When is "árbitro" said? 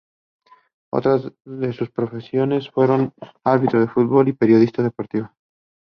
3.43-3.79